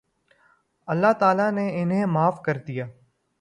[0.87, 2.85] اللہ تعالیٰ نے انھیں معاف کر دیا